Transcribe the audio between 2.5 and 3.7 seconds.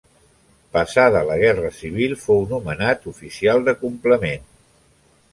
nomenat oficial